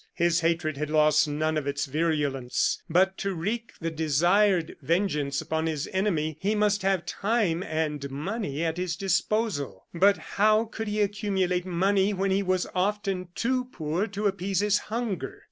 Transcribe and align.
His 0.15 0.39
hatred 0.39 0.77
had 0.77 0.89
lost 0.89 1.27
none 1.27 1.57
of 1.57 1.67
its 1.67 1.85
virulence; 1.85 2.81
but 2.89 3.19
to 3.19 3.35
wreak 3.35 3.73
the 3.79 3.91
desired 3.91 4.75
vengeance 4.81 5.41
upon 5.41 5.67
his 5.67 5.87
enemy, 5.93 6.39
he 6.41 6.55
must 6.55 6.81
have 6.81 7.05
time 7.05 7.61
and 7.61 8.09
money 8.09 8.63
at 8.63 8.77
his 8.77 8.95
disposal. 8.95 9.85
But 9.93 10.17
how 10.17 10.65
could 10.65 10.87
he 10.87 11.01
accumulate 11.01 11.67
money 11.67 12.13
when 12.15 12.31
he 12.31 12.41
was 12.41 12.65
often 12.73 13.27
too 13.35 13.65
poor 13.65 14.07
to 14.07 14.25
appease 14.25 14.61
his 14.61 14.79
hunger? 14.79 15.39